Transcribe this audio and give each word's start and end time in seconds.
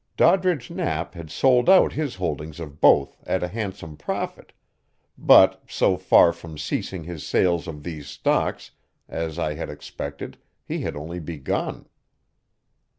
Doddridge 0.17 0.71
Knapp 0.71 1.13
had 1.13 1.29
sold 1.29 1.69
out 1.69 1.93
his 1.93 2.15
holdings 2.15 2.59
of 2.59 2.81
both 2.81 3.19
at 3.23 3.43
a 3.43 3.47
handsome 3.47 3.95
profit, 3.95 4.51
but, 5.15 5.61
so 5.69 5.95
far 5.95 6.33
from 6.33 6.57
ceasing 6.57 7.03
his 7.03 7.23
sales 7.23 7.67
of 7.67 7.83
these 7.83 8.07
stocks, 8.07 8.71
as 9.07 9.37
I 9.37 9.53
had 9.53 9.69
expected, 9.69 10.39
he 10.65 10.79
had 10.81 10.95
only 10.95 11.19
begun. 11.19 11.85